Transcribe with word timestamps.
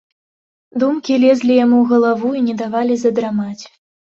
Думкі 0.83 1.17
лезлі 1.25 1.53
яму 1.59 1.77
ў 1.83 1.91
галаву 1.91 2.29
і 2.41 2.45
не 2.49 2.59
давалі 2.63 2.95
задрамаць. 3.03 3.63